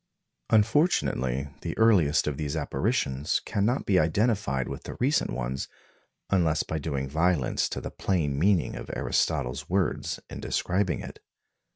Unfortunately, 0.49 1.49
the 1.61 1.77
earliest 1.77 2.25
of 2.25 2.35
these 2.35 2.55
apparitions 2.55 3.39
cannot 3.45 3.85
be 3.85 3.99
identified 3.99 4.67
with 4.67 4.81
the 4.81 4.95
recent 4.99 5.29
ones 5.29 5.67
unless 6.31 6.63
by 6.63 6.79
doing 6.79 7.07
violence 7.07 7.69
to 7.69 7.79
the 7.79 7.91
plain 7.91 8.39
meaning 8.39 8.75
of 8.75 8.89
Aristotle's 8.95 9.69
words 9.69 10.19
in 10.27 10.39
describing 10.39 11.01
it. 11.01 11.19